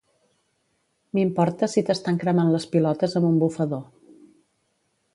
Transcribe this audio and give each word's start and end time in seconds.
M'importa 1.17 1.69
si 1.75 1.85
t'estan 1.91 2.19
cremant 2.25 2.51
les 2.57 2.67
pilotes 2.75 3.17
amb 3.21 3.31
un 3.31 3.39
bufador. 3.47 3.89